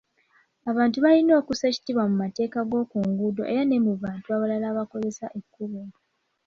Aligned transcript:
Abantu 0.71 0.97
balina 1.05 1.33
okussa 1.41 1.65
ekitiibwa 1.67 2.03
mu 2.09 2.15
mateeka 2.23 2.59
g'okunguudo 2.69 3.41
era 3.51 3.61
ne 3.65 3.77
mu 3.85 3.93
bantu 4.03 4.27
abalala 4.35 4.65
abakozesa 4.69 5.25
ekkubo. 5.39 5.81